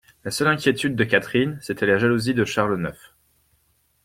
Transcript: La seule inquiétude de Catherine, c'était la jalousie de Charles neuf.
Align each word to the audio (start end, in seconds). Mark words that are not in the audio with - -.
La 0.25 0.31
seule 0.31 0.47
inquiétude 0.47 0.95
de 0.95 1.03
Catherine, 1.03 1.59
c'était 1.61 1.85
la 1.85 1.99
jalousie 1.99 2.33
de 2.33 2.43
Charles 2.43 2.73
neuf. 2.77 3.13